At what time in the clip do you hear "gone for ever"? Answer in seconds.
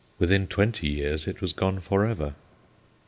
1.53-2.33